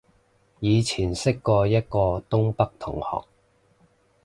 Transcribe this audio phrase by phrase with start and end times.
[0.61, 3.27] 以前識過一個東北同學